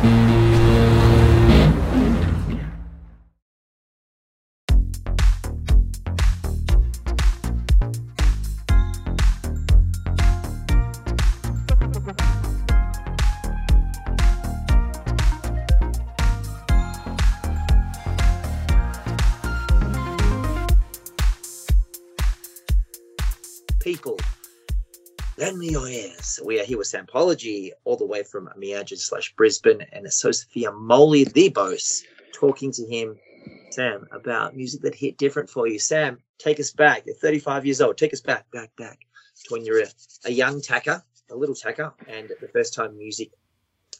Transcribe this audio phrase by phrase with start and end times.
[0.00, 0.37] people.
[25.58, 30.70] We are here with Sampology, all the way from Meanjin slash Brisbane, and it's Sophia
[30.70, 33.18] Molly boss talking to him,
[33.70, 35.80] Sam, about music that hit different for you.
[35.80, 37.06] Sam, take us back.
[37.06, 37.98] You're 35 years old.
[37.98, 39.00] Take us back, back, back
[39.46, 39.88] to when you're a,
[40.26, 43.32] a young tacker, a little tacker, and the first time music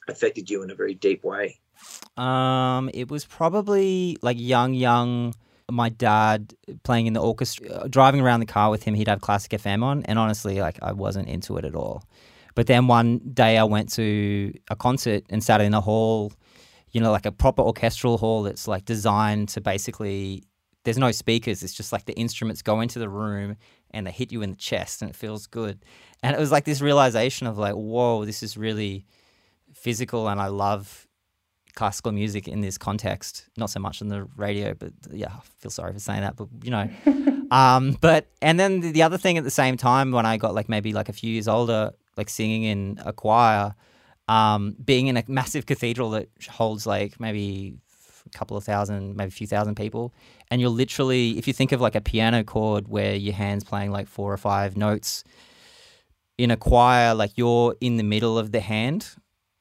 [0.07, 1.59] affected you in a very deep way.
[2.17, 5.35] Um, it was probably like young, young
[5.71, 9.21] my dad playing in the orchestra, uh, driving around the car with him, he'd have
[9.21, 12.05] classic FM on, and honestly, like I wasn't into it at all.
[12.55, 16.33] But then one day I went to a concert and sat in a hall,
[16.91, 20.45] you know, like a proper orchestral hall that's like designed to basically.
[20.85, 21.63] There's no speakers.
[21.63, 23.57] It's just like the instruments go into the room
[23.91, 25.85] and they hit you in the chest and it feels good.
[26.23, 29.05] And it was like this realization of like, whoa, this is really
[29.75, 31.08] physical and I love
[31.79, 33.49] classical music in this context.
[33.57, 36.49] Not so much on the radio, but yeah, I feel sorry for saying that, but
[36.65, 36.91] you know.
[37.53, 40.69] um, but and then the other thing at the same time when I got like
[40.69, 43.77] maybe like a few years older, like singing in a choir,
[44.27, 47.77] um, being in a massive cathedral that holds like maybe
[48.27, 50.13] a couple of thousand, maybe a few thousand people,
[50.51, 53.93] and you're literally, if you think of like a piano chord where your hands playing
[53.93, 55.23] like four or five notes
[56.39, 59.15] in a choir, like you're in the middle of the hand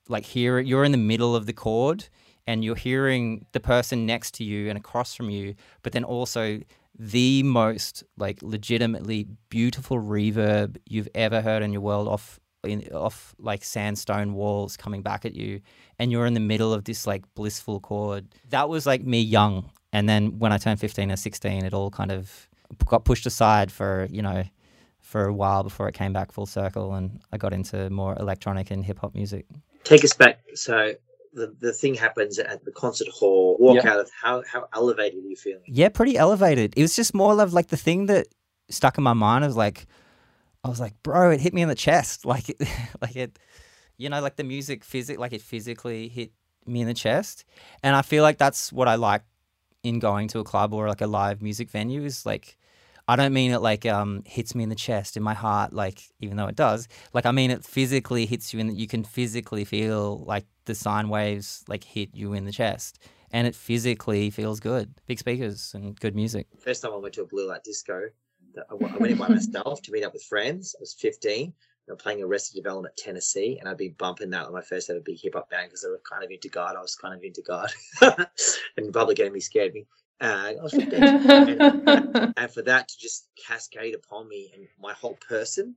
[0.10, 2.08] like here you're in the middle of the chord
[2.46, 6.62] and you're hearing the person next to you and across from you, but then also
[6.98, 13.36] the most like legitimately beautiful reverb you've ever heard in your world off in, off
[13.38, 15.62] like sandstone walls coming back at you
[16.00, 18.28] and you're in the middle of this like blissful chord.
[18.50, 21.90] That was like me young and then when i turned 15 or 16 it all
[21.90, 22.48] kind of
[22.86, 24.44] got pushed aside for you know
[25.00, 28.72] for a while before it came back full circle and i got into more electronic
[28.72, 29.46] and hip hop music
[29.88, 30.40] take us back.
[30.56, 30.94] So
[31.34, 33.58] the, the thing happens at the concert hall.
[33.60, 35.64] Walk out of how how elevated are you feeling?
[35.68, 36.74] Yeah, pretty elevated.
[36.76, 38.28] It was just more of like the thing that
[38.70, 39.86] stuck in my mind was like,
[40.64, 42.26] I was like, bro, it hit me in the chest.
[42.26, 42.58] Like, it,
[43.02, 43.40] like it,
[43.98, 46.32] you know, like the music, physic, like it physically hit
[46.66, 47.46] me in the chest.
[47.84, 49.24] And I feel like that's what I like
[49.84, 52.58] in going to a club or like a live music venue is like
[53.08, 56.02] I don't mean it like um, hits me in the chest, in my heart, like
[56.20, 56.88] even though it does.
[57.14, 61.10] Like I mean it physically hits you, and you can physically feel like the sine
[61.10, 63.00] waves like hit you in the chest,
[63.32, 64.94] and it physically feels good.
[65.08, 66.48] Big speakers and good music.
[66.60, 68.10] First time I went to a blue light disco,
[68.70, 70.76] I went in by myself to meet up with friends.
[70.78, 71.54] I was 15.
[71.86, 75.00] They were playing Arrested Development Tennessee, and I'd been bumping that when my first ever
[75.00, 76.76] big hip hop band because I was kind of into God.
[76.76, 77.72] I was kind of into God,
[78.78, 79.86] and Public Enemy scared me.
[80.20, 80.94] Uh, and,
[82.38, 85.76] and, for that to just cascade upon me and my whole person,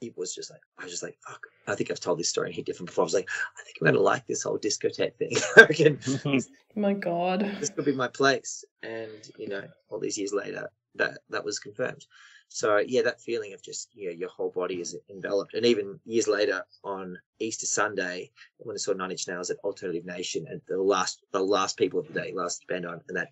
[0.00, 1.46] it was just like I was just like, fuck.
[1.66, 3.02] I think I've told this story in here different before.
[3.02, 3.28] I was like,
[3.58, 5.36] I think I'm gonna like this whole discotheque thing.
[6.76, 8.64] My god, this could be my place.
[8.82, 12.06] And you know, all these years later, that that was confirmed.
[12.48, 16.00] So yeah, that feeling of just you know your whole body is enveloped, and even
[16.04, 20.60] years later on Easter Sunday when I saw Nine Inch Nails at Alternative Nation and
[20.68, 23.28] the last the last people of the day, last band on, and that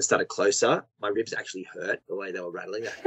[0.02, 2.84] started closer, my ribs actually hurt the way they were rattling.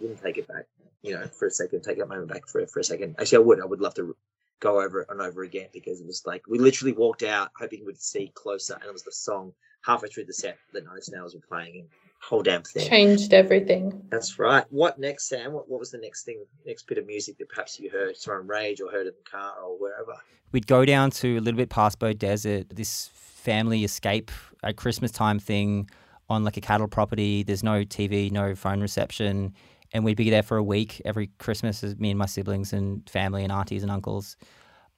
[0.00, 0.64] Wouldn't take it back,
[1.02, 1.82] you know, for a second.
[1.82, 3.16] Take that moment back for for a second.
[3.18, 3.60] Actually, I would.
[3.60, 4.16] I would love to
[4.60, 7.84] go over it and over again because it was like we literally walked out hoping
[7.84, 9.52] we'd see closer, and it was the song
[9.82, 11.88] halfway through the set that Nine Inch Nails were playing and
[12.20, 14.02] whole damn thing changed everything.
[14.10, 14.64] That's right.
[14.70, 15.52] What next, Sam?
[15.52, 18.48] What, what was the next thing, next bit of music that perhaps you heard from
[18.48, 20.14] Rage or heard in the car or wherever?
[20.52, 24.30] We'd go down to a little bit past Bow Desert, this family escape
[24.62, 25.88] at Christmas time thing
[26.28, 27.42] on like a cattle property.
[27.42, 29.54] There's no TV, no phone reception.
[29.92, 33.08] And we'd be there for a week every Christmas, as me and my siblings and
[33.08, 34.36] family and aunties and uncles.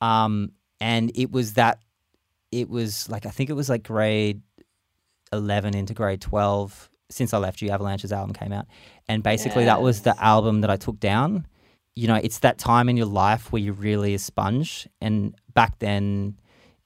[0.00, 1.80] Um, and it was that,
[2.50, 4.40] it was like, I think it was like grade
[5.32, 8.66] 11 into grade 12 since I left you Avalanche's album came out.
[9.08, 9.76] And basically yes.
[9.76, 11.46] that was the album that I took down.
[11.96, 14.88] You know it's that time in your life where you're really a sponge.
[15.00, 16.36] And back then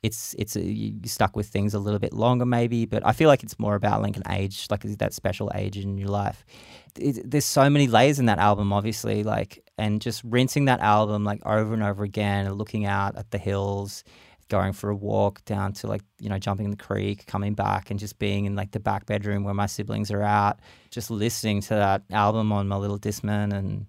[0.02, 2.86] it's it's a, you stuck with things a little bit longer maybe.
[2.86, 5.98] But I feel like it's more about like an age like that special age in
[5.98, 6.44] your life?
[6.98, 11.24] It, there's so many layers in that album obviously like and just rinsing that album
[11.24, 14.04] like over and over again and looking out at the hills
[14.48, 17.90] going for a walk down to like you know jumping in the creek coming back
[17.90, 20.60] and just being in like the back bedroom where my siblings are out
[20.90, 23.86] just listening to that album on my little discman and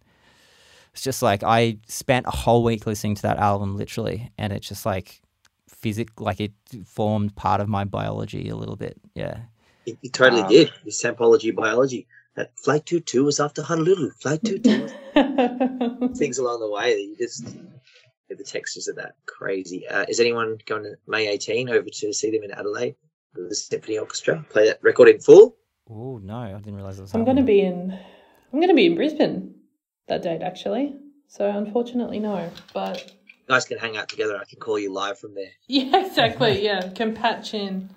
[0.94, 4.66] it's just like I spent a whole week listening to that album literally, and it's
[4.66, 5.22] just like
[5.68, 6.54] physic, like it
[6.86, 8.98] formed part of my biology a little bit.
[9.14, 9.40] Yeah.
[9.86, 10.72] it, you totally Um, did.
[10.86, 12.08] Your sampology biology.
[12.36, 14.12] That flight two two was after Honolulu.
[14.12, 14.88] Flight two two.
[16.16, 19.88] Things along the way that you just get the textures of that crazy.
[19.88, 22.96] Uh, is anyone going to May 18 over to see them in Adelaide
[23.36, 24.46] with the symphony orchestra?
[24.50, 25.56] Play that record in full.
[25.90, 27.14] Oh no, I didn't realize it was.
[27.14, 27.92] I'm going to be in.
[28.52, 29.54] I'm going to be in Brisbane
[30.08, 30.96] that date actually.
[31.28, 32.50] So unfortunately, no.
[32.74, 34.38] But You guys can hang out together.
[34.38, 35.52] I can call you live from there.
[35.68, 36.64] yeah, exactly.
[36.64, 37.90] Yeah, can patch in.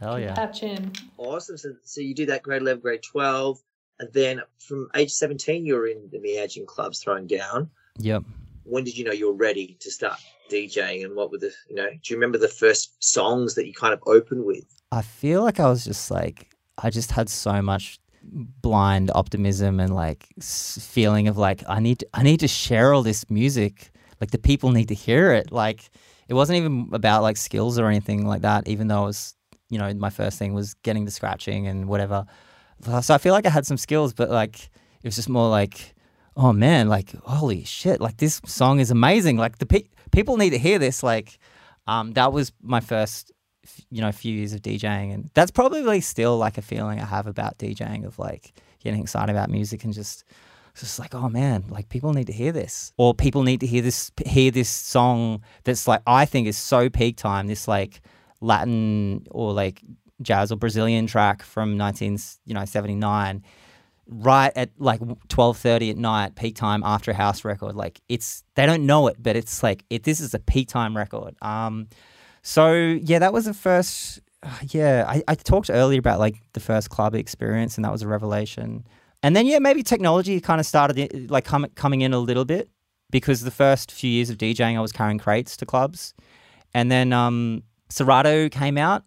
[0.00, 0.34] Hell yeah.
[0.34, 0.92] Patch in.
[1.18, 1.58] Awesome.
[1.58, 3.60] So, so you do that grade 11, grade 12,
[3.98, 7.70] and then from age 17, you were in the Meanjin clubs throwing down.
[7.98, 8.24] Yep.
[8.70, 10.18] When did you know you were ready to start
[10.48, 11.04] DJing?
[11.04, 13.92] And what were the, you know, do you remember the first songs that you kind
[13.92, 14.64] of opened with?
[14.92, 19.94] I feel like I was just like I just had so much blind optimism and
[19.94, 23.90] like feeling of like I need I need to share all this music
[24.20, 25.90] like the people need to hear it like
[26.28, 29.34] it wasn't even about like skills or anything like that even though it was
[29.70, 32.26] you know my first thing was getting the scratching and whatever
[33.02, 34.66] so I feel like I had some skills but like
[35.02, 35.94] it was just more like
[36.36, 39.36] oh man like holy shit like this song is amazing.
[39.36, 41.38] Like the pe- people need to hear this like
[41.86, 43.32] um that was my first
[43.90, 47.26] you know few years of DJing and that's probably still like a feeling I have
[47.26, 50.24] about DJing of like getting excited about music and just
[50.76, 52.92] just like oh man like people need to hear this.
[52.96, 56.88] Or people need to hear this hear this song that's like I think is so
[56.88, 58.00] peak time this like
[58.40, 59.82] Latin or like
[60.22, 63.42] jazz or Brazilian track from 19 you know 79
[64.10, 68.66] right at like 12:30 at night peak time after a house record like it's they
[68.66, 71.34] don't know it but it's like it this is a peak time record.
[71.42, 71.88] Um
[72.42, 74.20] so yeah that was the first
[74.70, 78.08] yeah I, I talked earlier about like the first club experience and that was a
[78.08, 78.84] revelation.
[79.22, 82.68] And then yeah maybe technology kind of started like com- coming in a little bit
[83.10, 86.14] because the first few years of DJing I was carrying crates to clubs.
[86.74, 89.04] And then um Serato came out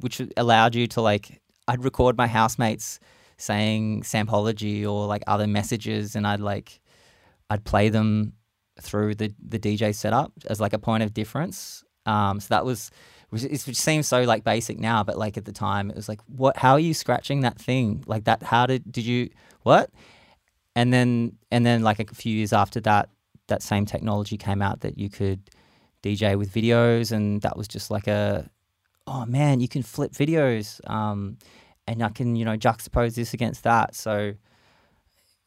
[0.00, 2.98] which allowed you to like I'd record my housemates
[3.40, 6.80] saying sampology or like other messages and I'd like
[7.48, 8.34] I'd play them
[8.80, 11.84] through the the DJ setup as like a point of difference.
[12.06, 12.90] Um, so that was
[13.32, 16.56] it seems so like basic now, but like at the time it was like what
[16.56, 18.42] how are you scratching that thing like that?
[18.42, 19.30] How did did you
[19.62, 19.90] what?
[20.76, 23.08] And then and then like a few years after that,
[23.48, 25.50] that same technology came out that you could
[26.02, 28.48] DJ with videos, and that was just like a
[29.06, 30.80] oh man, you can flip videos.
[30.88, 31.38] Um,
[31.90, 33.94] and I can, you know, juxtapose this against that.
[33.94, 34.34] So,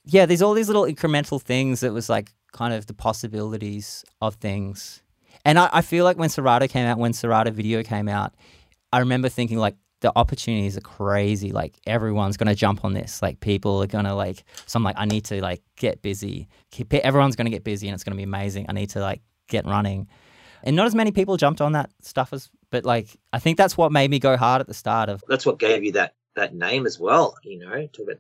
[0.06, 4.36] yeah, there's all these little incremental things that was like kind of the possibilities of
[4.36, 5.02] things.
[5.46, 8.34] And I, I feel like when Serato came out, when Serato video came out,
[8.92, 11.54] I remember thinking like the opportunities are crazy.
[11.54, 13.22] Like everyone's gonna jump on this.
[13.22, 14.44] Like people are gonna like.
[14.66, 16.50] So I'm like, I need to like get busy.
[16.72, 18.66] Keep, everyone's gonna get busy, and it's gonna be amazing.
[18.68, 20.08] I need to like get running.
[20.66, 23.78] And not as many people jumped on that stuff as, but like I think that's
[23.78, 26.56] what made me go hard at the start of That's what gave you that that
[26.56, 27.36] name as well.
[27.44, 28.20] You know, talk about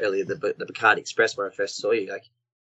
[0.00, 2.10] earlier the the Bacardi Express where I first saw you.
[2.10, 2.24] Like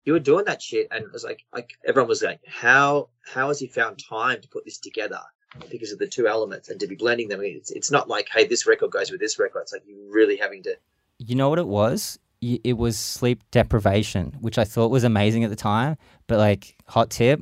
[0.05, 3.49] you were doing that shit, and it was like like everyone was like, how how
[3.49, 5.19] has he found time to put this together?
[5.69, 8.47] Because of the two elements and to be blending them, it's it's not like hey,
[8.47, 9.61] this record goes with this record.
[9.61, 10.75] It's like you really having to.
[11.19, 12.17] You know what it was?
[12.41, 15.95] It was sleep deprivation, which I thought was amazing at the time.
[16.25, 17.39] But like, hot tip,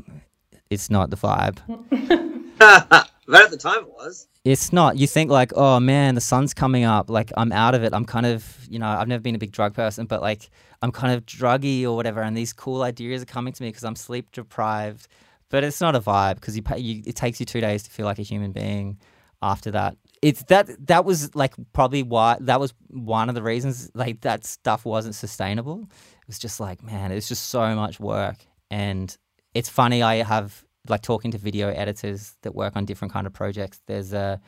[0.69, 1.59] it's not the vibe.
[2.59, 4.27] but at the time it was.
[4.49, 4.97] It's not.
[4.97, 7.07] You think like, oh man, the sun's coming up.
[7.07, 7.93] Like I'm out of it.
[7.93, 10.49] I'm kind of, you know, I've never been a big drug person, but like
[10.81, 13.83] I'm kind of druggy or whatever, and these cool ideas are coming to me because
[13.83, 15.07] I'm sleep deprived.
[15.49, 18.07] But it's not a vibe because you, you, it takes you two days to feel
[18.07, 18.97] like a human being.
[19.41, 23.91] After that, it's that that was like probably why that was one of the reasons
[23.93, 25.83] like that stuff wasn't sustainable.
[25.83, 28.37] It was just like, man, it's just so much work,
[28.71, 29.15] and
[29.53, 30.01] it's funny.
[30.01, 33.81] I have like talking to video editors that work on different kind of projects.
[33.85, 34.39] There's a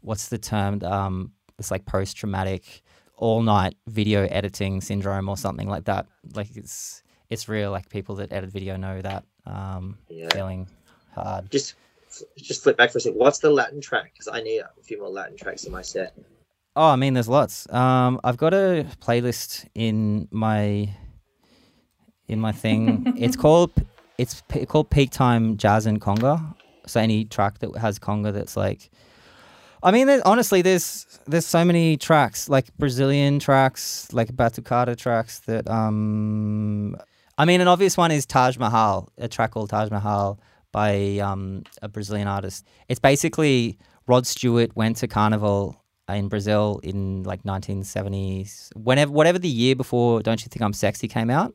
[0.00, 0.82] what's the term?
[0.82, 2.82] Um, it's like post traumatic
[3.16, 6.06] all night video editing syndrome or something like that.
[6.34, 7.70] Like it's it's real.
[7.70, 10.28] Like people that edit video know that um, Yeah.
[10.32, 10.66] feeling
[11.14, 11.50] hard.
[11.50, 11.74] Just
[12.36, 13.18] just flip back for a second.
[13.18, 14.12] What's the Latin track?
[14.12, 16.14] Because I need a few more Latin tracks in my set.
[16.74, 17.70] Oh, I mean, there's lots.
[17.72, 20.90] Um, I've got a playlist in my
[22.28, 23.14] in my thing.
[23.18, 23.72] it's called
[24.18, 26.54] it's called Peak Time Jazz and Conga.
[26.86, 28.90] So any track that has conga that's like,
[29.82, 35.40] I mean, there's, honestly, there's there's so many tracks like Brazilian tracks, like batucada tracks
[35.40, 36.96] that um,
[37.38, 40.40] I mean, an obvious one is Taj Mahal, a track called Taj Mahal
[40.72, 42.66] by um, a Brazilian artist.
[42.88, 45.76] It's basically Rod Stewart went to Carnival
[46.08, 51.08] in Brazil in like 1970s, whenever whatever the year before Don't You Think I'm Sexy
[51.08, 51.54] came out,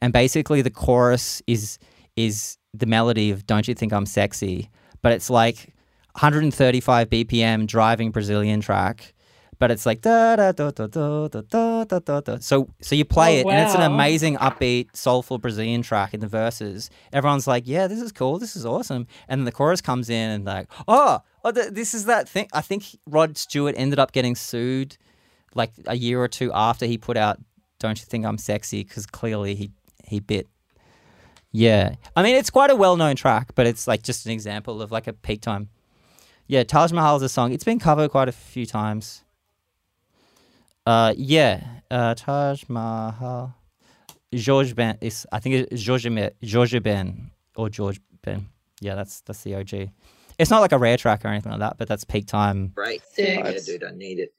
[0.00, 1.78] and basically the chorus is
[2.16, 4.70] is the melody of "Don't You Think I'm Sexy,"
[5.02, 5.74] but it's like
[6.14, 9.14] 135 BPM driving Brazilian track.
[9.60, 12.38] But it's like da da da da da da da da da da.
[12.38, 13.92] So so you play Oh, it, and it's an wow.
[13.92, 16.90] amazing, upbeat, soulful Brazilian track in the verses.
[17.12, 18.38] Everyone's like, "Yeah, this is cool.
[18.38, 21.92] This is awesome." And then the chorus comes in, and like, "Oh, oh th- this
[21.92, 24.96] is that thing." I think Rod Stewart ended up getting sued
[25.56, 27.40] like a year or two after he put out
[27.80, 29.72] "Don't You Think I'm Sexy" because clearly he
[30.08, 30.46] he bit.
[31.52, 34.92] Yeah, I mean it's quite a well-known track, but it's like just an example of
[34.92, 35.68] like a peak time.
[36.46, 37.52] Yeah, Taj Mahal is a song.
[37.52, 39.22] It's been covered quite a few times.
[40.86, 43.54] Uh, yeah, uh, Taj Mahal.
[44.34, 48.48] George Ben is I think it's George Ben, George Ben or George Ben.
[48.80, 49.90] Yeah, that's that's the OG.
[50.38, 52.68] It's not like a rare track or anything like that, but that's peak time.
[52.74, 53.02] Great.
[53.16, 54.32] Yeah, dude, I need it.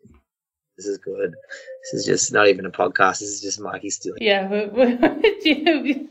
[0.79, 1.35] This is good.
[1.83, 3.19] This is just not even a podcast.
[3.19, 4.19] This is just Mikey stealing.
[4.21, 4.67] Yeah, we-
[5.81, 6.07] we-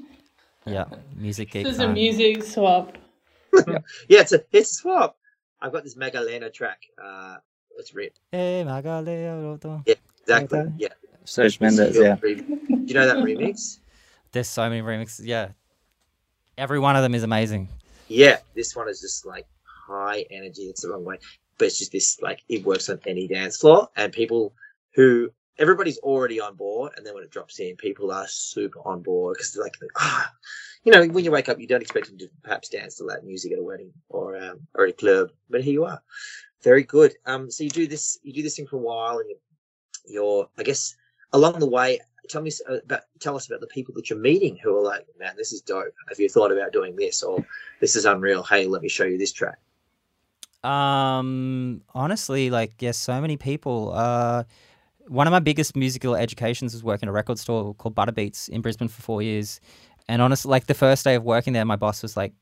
[0.67, 0.85] Yeah,
[1.17, 2.99] music geek this is a music swap.
[4.09, 5.17] Yeah, it's a it's a swap.
[5.63, 6.83] I've got this Magalenha track.
[7.03, 7.37] Uh,
[7.71, 8.19] what's it?
[8.31, 9.95] Hey, Magalea Yeah.
[10.21, 10.59] Exactly.
[10.59, 10.73] Okay.
[10.77, 10.89] Yeah.
[11.25, 12.17] Serge Mendes, Your yeah.
[12.21, 13.79] re- Do you know that remix?
[14.33, 15.25] There's so many remixes.
[15.25, 15.53] Yeah,
[16.59, 17.69] every one of them is amazing.
[18.09, 20.65] Yeah, this one is just like high energy.
[20.65, 21.17] It's the wrong way,
[21.59, 24.55] but it's just this like it works on any dance floor, and people
[24.95, 29.03] who everybody's already on board, and then when it drops in, people are super on
[29.03, 30.33] board because they're like, ah,
[30.85, 33.25] you know, when you wake up, you don't expect them to perhaps dance to that
[33.25, 36.01] music at a wedding or um, or a club, but here you are.
[36.63, 37.15] Very good.
[37.27, 39.37] Um, so you do this, you do this thing for a while, and you,
[40.07, 40.97] you're, I guess,
[41.33, 42.01] along the way.
[42.29, 45.35] Tell me about, tell us about the people that you're meeting who are like, man,
[45.37, 45.95] this is dope.
[46.09, 47.45] Have you thought about doing this, or
[47.81, 48.43] this is unreal?
[48.43, 49.59] Hey, let me show you this track.
[50.65, 53.93] Um, honestly, like yes, so many people.
[53.95, 54.45] Uh,
[55.07, 58.61] one of my biggest musical educations was working at a record store called Butterbeats in
[58.61, 59.61] Brisbane for four years.
[60.09, 62.33] And honestly, like the first day of working there, my boss was like,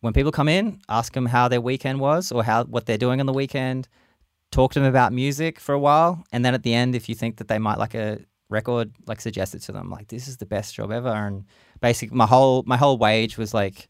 [0.00, 3.20] when people come in, ask them how their weekend was or how what they're doing
[3.20, 3.88] on the weekend.
[4.50, 7.14] Talk to them about music for a while, and then at the end, if you
[7.14, 8.18] think that they might like a
[8.50, 9.90] record, like suggest it to them.
[9.90, 11.08] Like this is the best job ever.
[11.08, 11.44] And
[11.80, 13.88] basically, my whole my whole wage was like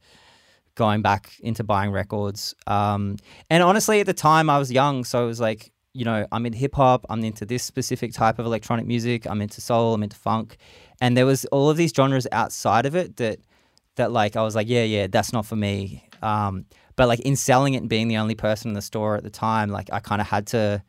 [0.74, 2.54] going back into buying records.
[2.66, 3.16] Um,
[3.50, 6.46] and honestly, at the time, I was young, so it was like, you know, I'm
[6.46, 10.02] in hip hop, I'm into this specific type of electronic music, I'm into soul, I'm
[10.02, 10.56] into funk,
[11.00, 13.40] and there was all of these genres outside of it that,
[13.96, 16.08] that like I was like, yeah, yeah, that's not for me.
[16.22, 16.64] Um,
[16.96, 19.30] but like in selling it and being the only person in the store at the
[19.30, 20.82] time, like I kind of had to,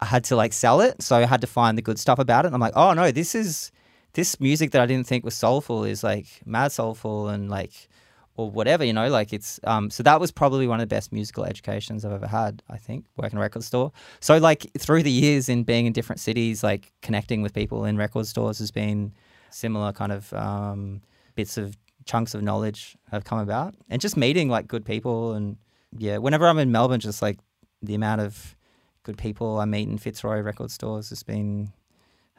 [0.00, 2.44] I had to like sell it, so I had to find the good stuff about
[2.44, 2.48] it.
[2.48, 3.72] And I'm like, oh no, this is
[4.12, 7.88] this music that I didn't think was soulful is like mad soulful and like
[8.36, 11.12] or whatever, you know, like it's um so that was probably one of the best
[11.12, 13.92] musical educations I've ever had, I think, working in a record store.
[14.20, 17.96] So like through the years in being in different cities, like connecting with people in
[17.96, 19.12] record stores has been
[19.50, 21.00] similar kind of um
[21.36, 21.76] bits of
[22.06, 23.74] chunks of knowledge have come about.
[23.88, 25.56] And just meeting like good people and
[25.96, 27.38] yeah, whenever I'm in Melbourne, just like
[27.82, 28.56] the amount of
[29.04, 31.72] good people I meet in Fitzroy record stores has been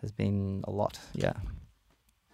[0.01, 0.99] has been a lot.
[1.13, 1.33] Yeah.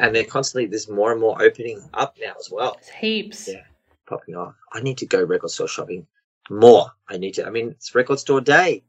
[0.01, 2.75] And they're constantly there's more and more opening up now as well.
[2.79, 3.48] It's heaps.
[3.48, 3.62] Yeah.
[4.08, 4.55] Popping off.
[4.74, 6.05] I need to go record store shopping
[6.50, 6.91] more.
[7.08, 7.46] I need to.
[7.46, 8.84] I mean, it's record store day.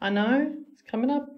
[0.00, 0.52] I know.
[0.72, 1.28] It's coming up.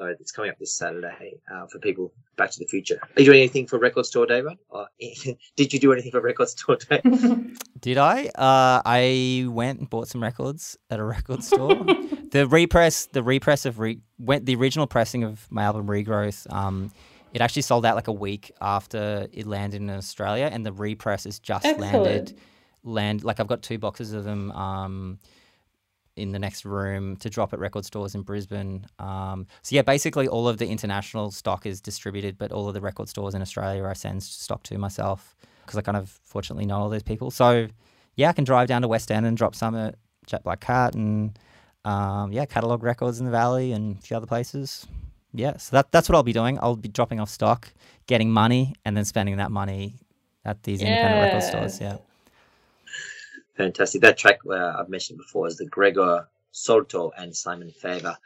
[0.00, 2.98] So it's coming up this Saturday uh, for people Back to the Future.
[3.02, 4.56] Are you doing anything for record store day, Rod?
[4.70, 4.88] Or
[5.56, 7.02] did you do anything for record store day?
[7.80, 8.26] Did I?
[8.28, 11.74] Uh, I went and bought some records at a record store.
[12.30, 16.50] the repress, the repress of re- went the original pressing of my album Regrowth.
[16.50, 16.92] Um,
[17.32, 21.24] it actually sold out like a week after it landed in Australia, and the repress
[21.24, 22.22] has just landed.
[22.22, 22.38] Excellent.
[22.82, 24.50] Land like I've got two boxes of them.
[24.52, 25.18] Um,
[26.16, 28.86] in the next room to drop at record stores in Brisbane.
[28.98, 32.80] Um, so yeah, basically all of the international stock is distributed, but all of the
[32.80, 36.76] record stores in Australia I send stock to myself because I kind of fortunately know
[36.76, 37.30] all those people.
[37.30, 37.68] So
[38.16, 39.96] yeah, I can drive down to West End and drop some at
[40.26, 41.38] Jet Black Cat and
[41.84, 44.86] um, yeah, catalog records in the Valley and a few other places.
[45.32, 46.58] Yeah, so that that's what I'll be doing.
[46.60, 47.72] I'll be dropping off stock,
[48.06, 49.94] getting money, and then spending that money
[50.44, 51.80] at these independent record stores.
[51.80, 51.98] Yeah.
[53.56, 54.00] Fantastic.
[54.00, 58.16] That track uh, I've mentioned before is the Gregor Salto and Simon Favor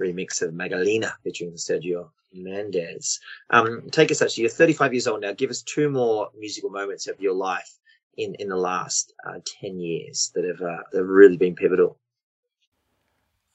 [0.00, 3.20] remix of Magalenha featuring Sergio Mendes.
[3.50, 5.32] Um, take us actually, you're 35 years old now.
[5.32, 7.78] Give us two more musical moments of your life
[8.16, 11.98] in, in the last uh, 10 years that have, uh, that have really been pivotal.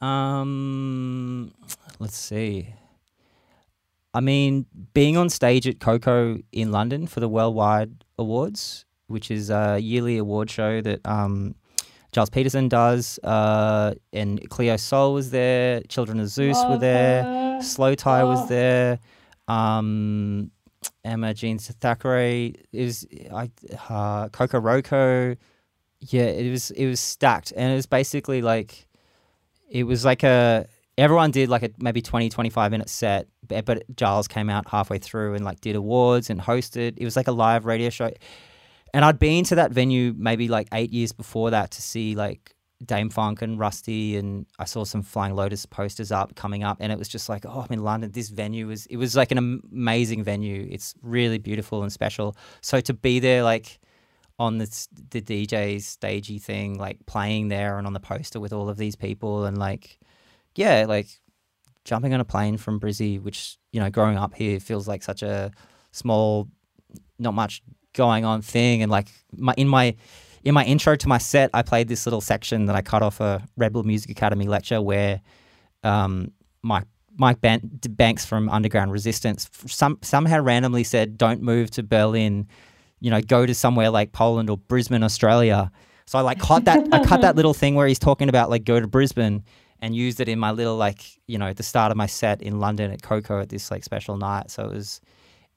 [0.01, 1.53] Um,
[1.99, 2.73] let's see.
[4.13, 9.49] I mean, being on stage at KOKO in London for the Worldwide Awards, which is
[9.49, 11.55] a yearly award show that um,
[12.13, 17.59] Gilles Peterson does, uh, and Cleo Sol was there, Children of Zeus were there, her.
[17.61, 18.47] slowthai was Oh.
[18.47, 18.99] there.
[19.47, 20.51] Um,
[21.03, 22.55] Emma-Jean Thackray.
[22.71, 23.49] It was I
[23.89, 25.35] uh, Coco Roco.
[26.01, 28.87] Yeah, it was it was stacked, and it was basically like
[29.69, 30.67] it was like a
[31.00, 35.34] everyone did like a maybe 20 25 minute set but, gilles came out halfway through
[35.34, 36.94] and like did awards and hosted.
[36.98, 38.12] It was like a live radio show.
[38.94, 42.53] And i'd been to that venue maybe like eight years before that to see like
[42.86, 46.98] dâm-funk and rustie and i saw some flying lotus posters up coming up and it
[46.98, 48.12] was just like oh i'm in london.
[48.12, 50.68] This venue was it was like an amazing venue.
[50.70, 52.36] It's really beautiful and special.
[52.62, 53.79] So to be there like
[54.39, 58.70] on the the DJ's stagey thing, like playing there and on the poster with all
[58.70, 60.00] of these people, and like,
[60.56, 61.08] yeah, like
[61.86, 65.24] jumping on a plane from Brizzy, which you know, growing up here feels like such
[65.24, 65.51] a
[65.91, 66.48] small,
[67.18, 67.62] not much
[67.94, 69.96] going on thing, and like my in my
[70.44, 73.20] in my intro to my set, I played this little section that I cut off
[73.20, 75.22] a Red Bull Music Academy lecture where
[75.84, 76.86] um, Mike
[77.18, 82.48] Mike Ban- Banks from Underground Resistance some somehow randomly said, "Don't move to Berlin."
[83.00, 85.72] you know, go to somewhere like Poland or Brisbane, Australia.
[86.06, 88.63] So I like cut that I cut that little thing where he's talking about like
[88.63, 89.44] go to Brisbane
[89.81, 92.59] and used it in my little like, you know, the start of my set in
[92.59, 94.51] London at KOKO at this like special night.
[94.51, 95.01] So it was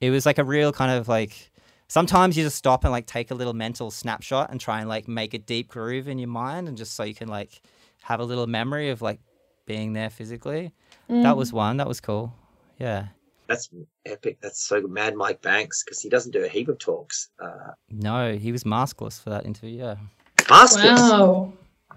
[0.01, 1.51] it was like a real kind of like
[1.87, 5.07] sometimes you just stop and like take a little mental snapshot and try and like
[5.07, 7.61] make a deep groove in your mind and just so you can like
[8.01, 9.19] have a little memory of like
[9.65, 10.73] being there physically.
[11.09, 11.23] Mm.
[11.23, 11.77] That was one.
[11.77, 12.33] That was cool.
[12.79, 13.07] Yeah
[13.47, 13.69] that's
[14.05, 14.37] epic.
[14.41, 14.91] That's so good.
[14.91, 17.29] Mad Mike Banks because he doesn't do a heap of talks.
[17.39, 19.79] Uh, no, he was maskless for that interview.
[19.79, 19.95] Yeah,
[20.37, 20.97] maskless.
[20.97, 21.53] Wow.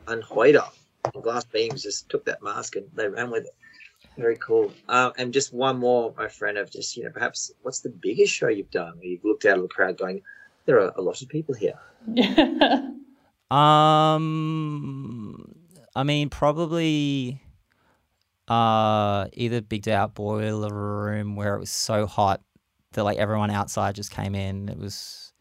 [0.08, 0.68] And Hoida
[1.14, 3.54] and Glass Beams just took that mask and they ran with it.
[4.16, 4.72] Very cool.
[4.88, 8.32] Uh, and just one more, my friend, of just you know, perhaps what's the biggest
[8.32, 10.22] show you've done where you've looked out of the crowd going,
[10.64, 11.78] there are a lot of people here.
[13.56, 15.54] um,
[15.94, 17.40] I mean, probably
[18.48, 22.40] uh, either Big Day Out Boiler Room where it was so hot
[22.92, 24.68] that like everyone outside just came in.
[24.68, 25.32] It was,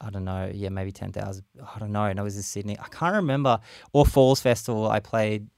[0.00, 1.44] I don't know, yeah, maybe 10,000.
[1.60, 2.12] I don't know.
[2.12, 2.78] No, it was in Sydney.
[2.78, 3.60] I can't remember.
[3.92, 5.48] Or Falls Festival, I played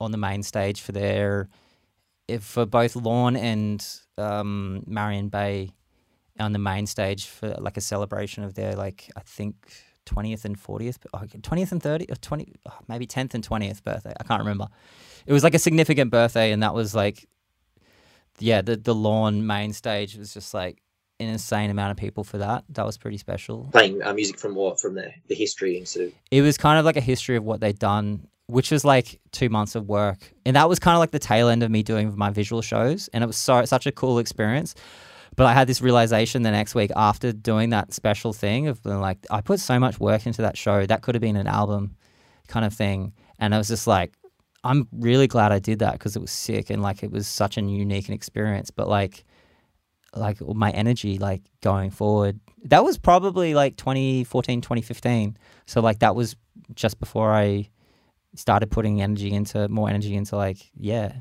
[0.00, 1.48] on the main stage for their,
[2.40, 3.86] for both Lorne and
[4.18, 5.70] um, Marion Bay
[6.38, 9.54] on the main stage for like a celebration of their, like, I think
[10.06, 12.52] 20th and 40th, 20th and 30th, 20,
[12.88, 14.12] maybe 10th and 20th birthday.
[14.18, 14.68] I can't remember
[15.26, 17.28] it was like a significant birthday, and that was like,
[18.38, 20.82] yeah, the the Lorne main stage was just like
[21.20, 22.64] an insane amount of people for that.
[22.70, 23.68] That was pretty special.
[23.72, 26.12] Playing uh, music from what from the the history and sort of.
[26.30, 29.48] It was kind of like a history of what they'd done, which was like two
[29.48, 32.16] months of work, and that was kind of like the tail end of me doing
[32.16, 34.74] my visual shows, and it was so such a cool experience.
[35.36, 39.18] But I had this realization the next week after doing that special thing of like
[39.30, 41.96] I put so much work into that show that could have been an album
[42.48, 44.16] kind of thing, and I was just like
[44.66, 47.56] I'm really glad I did that because it was sick and like it was such
[47.56, 48.70] a unique experience.
[48.72, 49.24] But like,
[50.16, 55.36] like my energy, like going forward, that was probably like 2014, 2015.
[55.66, 56.36] So like that was
[56.74, 57.68] just before I
[58.34, 61.12] started putting energy into more energy into like yeah,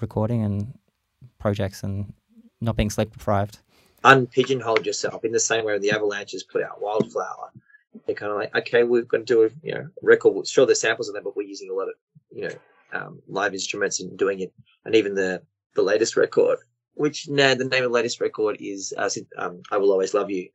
[0.00, 0.78] recording and
[1.38, 2.12] projects and
[2.60, 3.58] not being sleep deprived.
[4.04, 7.50] Unpigeonhole yourself in the same way the Avalanches put out Wildflower.
[8.06, 10.46] They're kind of like, okay, we're going to do a you know record.
[10.46, 11.94] Sure, the samples in there, but we're using a lot of
[12.30, 12.54] you know
[12.92, 14.52] um, live instruments and doing it,
[14.84, 15.42] and even the
[15.74, 16.58] the latest record,
[16.94, 20.30] which now the name of the latest record is uh, um, "I Will Always Love
[20.30, 20.48] You."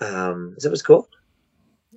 [0.00, 1.08] Um, is that what it's called?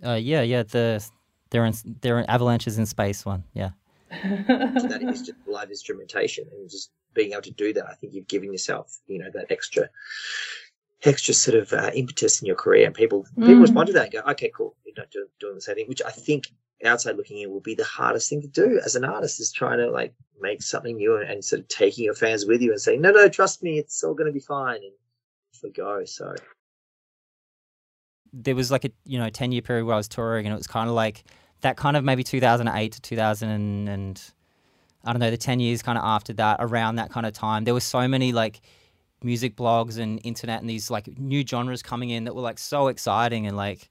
[0.03, 0.63] Uh, yeah, yeah.
[0.63, 1.05] The
[1.49, 3.43] they're in they're in avalanches in space one.
[3.53, 3.71] Yeah.
[4.11, 7.85] so that is just live instrumentation and just being able to do that.
[7.89, 9.89] I think you've given yourself, you know, that extra
[11.03, 13.45] extra sort of uh, impetus in your career, and people mm.
[13.45, 15.87] people respond to that and go, "Okay, cool, you're not doing, doing the same thing,"
[15.87, 16.51] which I think
[16.85, 19.79] outside looking in will be the hardest thing to do as an artist is trying
[19.79, 22.81] to like make something new and, and sort of taking your fans with you and
[22.81, 24.77] saying, no, no, trust me, it's all going to be fine.
[24.77, 24.93] And
[25.53, 26.03] off we go.
[26.05, 26.35] So
[28.33, 30.57] there was like a, you know, 10 year period where I was touring and it
[30.57, 31.23] was kind of like
[31.61, 34.31] that kind of maybe 2008 to 2000 and, and
[35.03, 37.63] I don't know, the 10 years kind of after that, around that kind of time,
[37.63, 38.61] there were so many like
[39.23, 42.87] music blogs and internet and these like new genres coming in that were like so
[42.87, 43.89] exciting and like,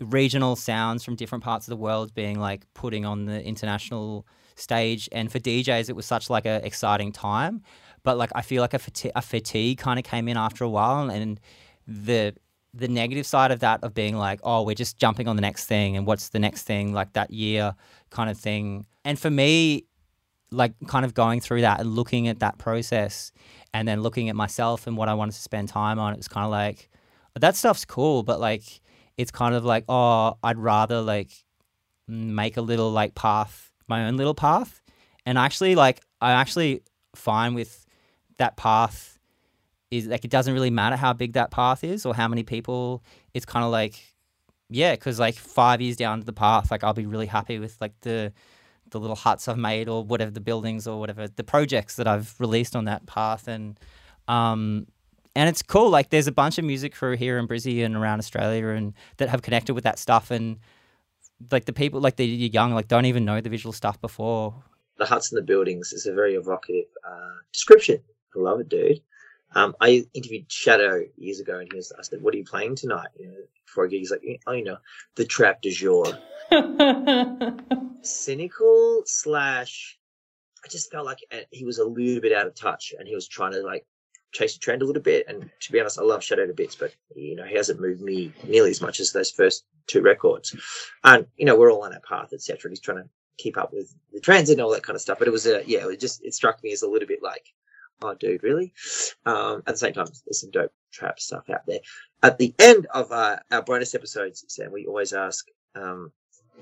[0.00, 5.08] regional sounds from different parts of the world being like putting on the international stage.
[5.12, 7.62] And for DJs it was such like a exciting time.
[8.02, 10.68] But like I feel like a, fati- a fatigue kind of came in after a
[10.68, 11.40] while and
[11.86, 12.34] the
[12.72, 15.66] the negative side of that of being like oh we're just jumping on the next
[15.66, 16.92] thing and what's the next thing?
[16.92, 17.74] Like that year
[18.10, 18.86] kind of thing.
[19.04, 19.86] And for me
[20.52, 23.32] like kind of going through that and looking at that process
[23.72, 26.26] and then looking at myself and what I wanted to spend time on it was
[26.28, 26.90] kind of like
[27.38, 28.80] that stuff's cool but like
[29.16, 31.30] it's kind of like, oh, I'd rather like
[32.08, 34.80] make a little like path, my own little path.
[35.26, 36.82] And actually, like, I'm actually
[37.14, 37.84] fine with
[38.38, 39.18] that path
[39.90, 43.02] is like it doesn't really matter how big that path is or how many people.
[43.34, 44.14] It's kind of like
[44.68, 47.92] yeah, because like five years down the path, like I'll be really happy with like
[48.00, 48.32] the
[48.90, 52.34] the little huts I've made or whatever the buildings or whatever the projects that I've
[52.40, 53.78] released on that path and
[54.26, 54.86] um
[55.36, 58.18] and it's cool like there's a bunch of music crew here in Brizzy and around
[58.18, 60.58] Australia and that have connected with that stuff and
[61.50, 64.54] like the people like the you're young like don't even know the visual stuff before.
[64.98, 68.00] The huts and the buildings is a very evocative uh, description.
[68.36, 69.00] I love it dude.
[69.52, 72.76] Um, I interviewed Shadow years ago and he was I said what are you playing
[72.76, 73.08] tonight?
[73.18, 73.34] You know
[73.66, 74.78] before a gig he's like oh you know
[75.14, 76.18] the trap du jour.
[78.02, 79.98] Cynical slash
[80.64, 83.14] I just felt like uh, he was a little bit out of touch and he
[83.14, 83.86] was trying to like
[84.32, 85.26] chase the trend a little bit.
[85.28, 88.00] And to be honest, I love Shadow to bits, but you know, he hasn't moved
[88.00, 90.54] me nearly as much as those first two records.
[91.04, 92.70] And you know, we're all on that path, etc.
[92.70, 95.18] He's trying to keep up with the trends and all that kind of stuff.
[95.18, 97.46] But it was a yeah, it just it struck me as a little bit like,
[98.02, 98.72] oh, dude, really?
[99.26, 101.80] Um, at the same time, there's some dope trap stuff out there.
[102.22, 105.46] At the end of uh, our bonus episodes, Sam, we always ask.
[105.74, 106.12] Um,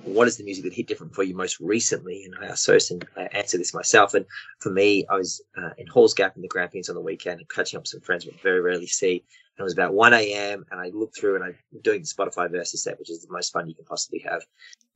[0.05, 2.25] what is the music that hit different for you most recently?
[2.25, 4.15] And I asked Sosen, I answered this myself.
[4.15, 4.27] And
[4.61, 7.49] for me, I was uh, in Halls Gap in the Grampians on the weekend and
[7.49, 9.25] catching up with some friends we very rarely see.
[9.57, 10.65] And it was about 1 a.m.
[10.71, 13.53] and I looked through and I'm doing the Spotify versus set, which is the most
[13.53, 14.43] fun you can possibly have.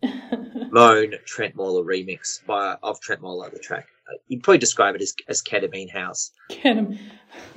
[0.72, 3.88] Moan Trentemøller remix by of Trentemøller, the track.
[4.08, 6.32] Uh, you'd probably describe it as, as Ketamine House.
[6.50, 6.98] Ketamine.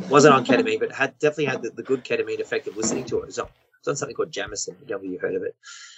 [0.10, 3.18] Wasn't on ketamine, but had definitely had the, the good ketamine effect of listening to
[3.20, 3.24] it.
[3.24, 3.40] It was
[3.88, 4.76] on something called Jamison.
[4.82, 5.56] I don't know if you heard of it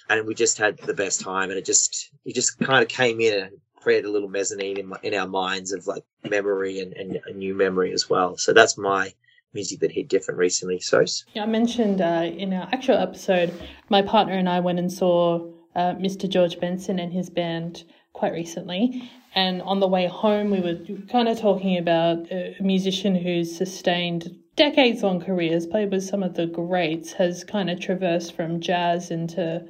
[0.09, 1.49] and we just had the best time.
[1.49, 4.87] And it just it just kind of came in and created a little mezzanine in,
[4.87, 8.37] my, in our minds of like memory and, and a new memory as well.
[8.37, 9.13] So that's my
[9.53, 10.79] music that hit different recently.
[10.79, 13.53] So yeah, I mentioned uh, in our actual episode,
[13.89, 16.29] my partner and I went and saw uh, Mr.
[16.29, 19.09] George Benson and his band quite recently.
[19.35, 24.35] And on the way home, we were kind of talking about a musician who's sustained
[24.57, 29.09] decades long careers, played with some of the greats, has kind of traversed from jazz
[29.11, 29.65] into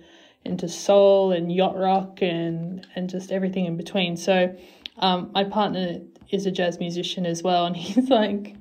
[0.46, 4.18] into soul and yacht rock and and just everything in between.
[4.18, 4.56] So
[4.98, 6.00] um, my partner
[6.32, 8.56] is a jazz musician as well, and he's like,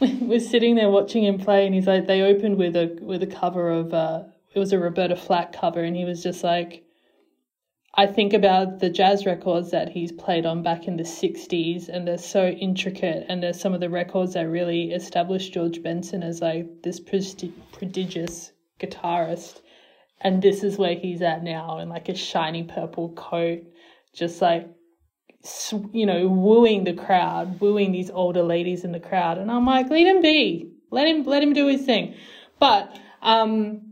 [0.00, 3.26] we're sitting there watching him play, and he's like, they opened with a with a
[3.26, 6.84] cover of uh, it was a Roberta Flack cover, and he was just like.
[7.94, 12.06] I think about the jazz records that he's played on back in the 60s, and
[12.06, 13.26] they're so intricate.
[13.28, 18.52] And there's some of the records that really established George Benson as like this prodigious
[18.78, 19.60] guitarist.
[20.20, 23.62] And this is where he's at now in like a shiny purple coat
[24.12, 24.68] just like
[25.92, 29.38] you know wooing the crowd wooing these older ladies in the crowd.
[29.38, 30.70] And i'm like let him be.
[30.90, 32.14] Let him let him do his thing.
[32.58, 33.89] But um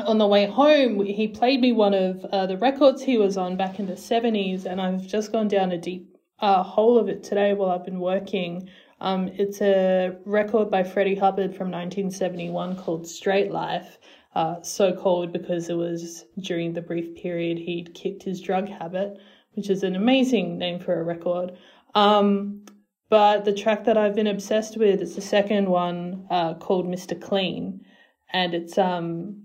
[0.00, 3.56] on the way home he played me one of uh, the records he was on
[3.56, 7.22] back in the 70s and i've just gone down a deep uh, hole of it
[7.22, 8.68] today while i've been working
[9.00, 13.98] um, it's a record by freddie hubbard from 1971 called straight life
[14.36, 19.16] uh, so called because it was during the brief period he'd kicked his drug habit,
[19.54, 21.52] which is an amazing name for a record.
[21.94, 22.66] Um,
[23.08, 27.18] but the track that I've been obsessed with is the second one uh, called Mr.
[27.18, 27.80] Clean.
[28.30, 29.42] And it's, um,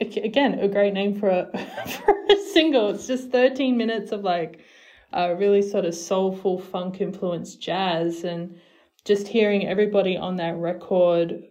[0.00, 1.46] again, a great name for a,
[1.88, 2.90] for a single.
[2.90, 4.60] It's just 13 minutes of like
[5.12, 8.24] a really sort of soulful funk influenced jazz.
[8.24, 8.58] And
[9.04, 11.42] just hearing everybody on that record,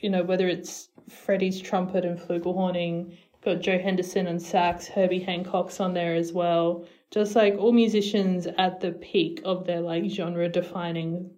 [0.00, 3.16] you know, whether it's Freddie's trumpet and flugelhorning.
[3.44, 6.86] Got Joe Henderson on sax, Herbie Hancock's on there as well.
[7.10, 11.30] Just like all musicians at the peak of their like genre defining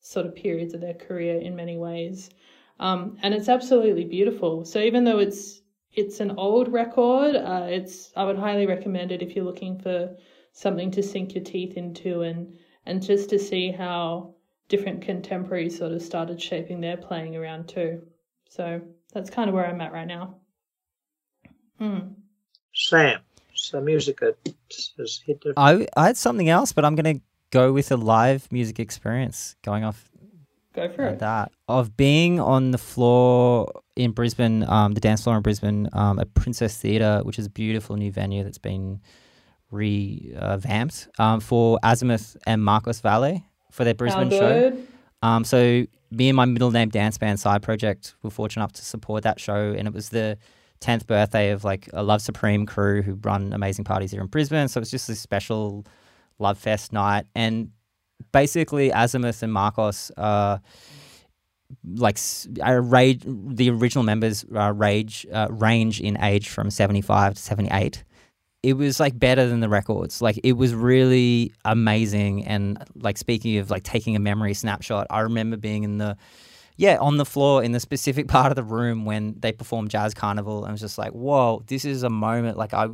[0.00, 2.30] sort of periods of their career in many ways.
[2.80, 4.64] Um, and it's absolutely beautiful.
[4.64, 5.60] So even though it's
[5.96, 10.14] it's an old record, uh, it's I would highly recommend it if you're looking for
[10.52, 14.34] something to sink your teeth into and and just to see how
[14.68, 18.02] different contemporaries sort of started shaping their playing around too.
[18.48, 18.80] So
[19.12, 20.36] that's kind of where I'm at right now.
[21.80, 22.14] Mm.
[22.74, 23.20] Sam,
[23.54, 25.54] so music has hit the.
[25.56, 29.56] I I had something else, but I'm gonna go with a live music experience.
[29.62, 30.10] Going off.
[30.76, 31.18] Go for it.
[31.20, 36.18] That of being on the floor in Brisbane, um, the dance floor in Brisbane, um,
[36.20, 39.00] at Princess Theatre, which is a beautiful new venue that's been
[39.70, 44.76] revamped um, for Azimuth and Marcos Valle for their Brisbane show.
[45.22, 48.84] Um, so me and my middle name dance band side project were fortunate enough to
[48.84, 50.36] support that show, and it was the
[50.80, 54.68] 10th birthday of like a Love Supreme crew who run amazing parties here in Brisbane.
[54.68, 55.86] So it was just this special
[56.38, 57.70] love fest night, and
[58.32, 60.10] basically Azimuth and Marcos.
[60.16, 60.58] Uh,
[61.96, 62.18] like
[62.64, 68.04] uh, rage, the original members uh, rage uh, range in age from 75 to 78
[68.66, 70.20] it was like better than the records.
[70.20, 72.44] Like it was really amazing.
[72.46, 76.16] And like speaking of like taking a memory snapshot, I remember being in the
[76.76, 80.14] yeah, on the floor in the specific part of the room when they performed Jazz
[80.14, 80.64] Carnival.
[80.64, 82.56] I was just like, whoa, this is a moment.
[82.56, 82.88] Like I,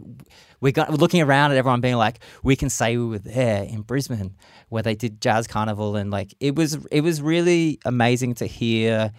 [0.61, 3.83] we got looking around at everyone being like, we can say we were there in
[3.83, 4.37] Brisbane
[4.69, 9.13] where they did Jazz Carnival, and like it was, it was really amazing to hear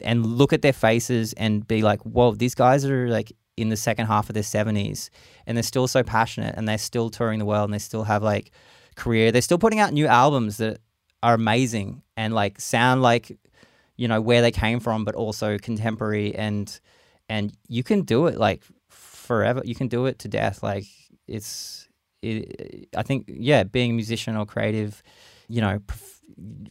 [0.00, 3.76] and look at their faces and be like, whoa, these guys are like in the
[3.76, 5.10] second half of their 70s
[5.46, 8.22] and they're still so passionate and they're still touring the world and they still have
[8.22, 8.52] like
[8.96, 9.32] career.
[9.32, 10.80] They're still putting out new albums that
[11.22, 13.36] are amazing and like sound like
[13.98, 16.80] you know where they came from but also contemporary and
[17.28, 19.60] and you can do it like forever.
[19.64, 20.86] You can do it to death like
[21.26, 21.88] it's
[22.22, 25.02] it, I think yeah, being a musician or creative,
[25.48, 25.80] you know,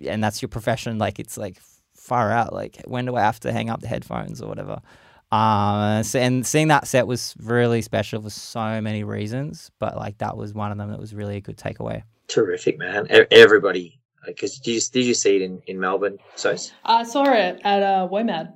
[0.06, 1.60] and that's your profession like it's like
[1.96, 4.82] far out like when do I have to hang up the headphones or whatever.
[5.30, 10.18] Um, so, and seeing that set was really special for so many reasons, but like
[10.20, 12.04] that was one of them that was really a good takeaway.
[12.28, 13.08] Terrific, man.
[13.30, 16.18] Everybody, because did you did you see it in, in Melbourne?
[16.36, 18.54] So I saw it at uh, WOMAD.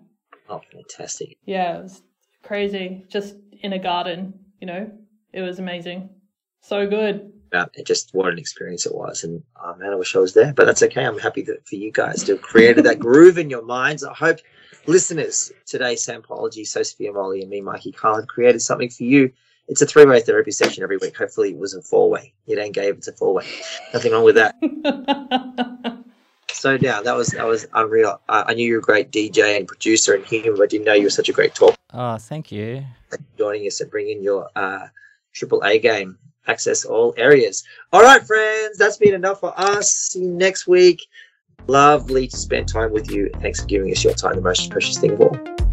[0.50, 1.38] oh, fantastic.
[1.46, 2.02] Yeah, it was
[2.44, 3.06] crazy.
[3.10, 4.92] Just in a garden, you know,
[5.34, 6.10] it was amazing.
[6.62, 7.34] So good.
[7.54, 9.24] Uh, and just what an experience it was.
[9.24, 11.06] And oh man, I wish I was there, but that's okay.
[11.06, 14.04] I'm happy that for you guys to have created that groove in your minds.
[14.04, 14.40] I hope
[14.88, 19.32] listeners today, Sampology, Sophia Molly, and me, Mikey Carlin, created something for you.
[19.68, 21.16] It's a three way therapy session every week.
[21.18, 22.34] Hopefully, it was a four way.
[22.46, 23.48] You don't gave it's a four way.
[23.94, 24.56] Nothing wrong with that.
[26.62, 28.22] So yeah, that was that was unreal.
[28.30, 30.86] I, I knew you were a great DJ and producer and human, but I didn't
[30.86, 31.76] know you were such a great talker.
[31.92, 32.84] Oh, thank you.
[33.10, 34.86] for Joining us and bringing your uh,
[35.34, 37.64] triple A game, access all areas.
[37.92, 39.92] All right, friends, that's been enough for us.
[39.92, 41.02] See you next week.
[41.66, 43.32] Lovely to spend time with you.
[43.42, 45.71] Thanks for giving us your time, the most precious thing of all.